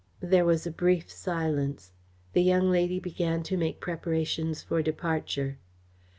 [0.19, 1.91] There was a brief silence.
[2.33, 5.59] The young lady began to make preparations for departure.